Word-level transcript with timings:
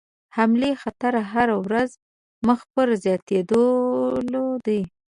حملې 0.37 0.71
خطر 0.81 1.13
هره 1.31 1.55
ورځ 1.65 1.89
مخ 2.47 2.59
پر 2.73 2.87
زیاتېدلو 3.03 4.45
دی. 4.65 4.81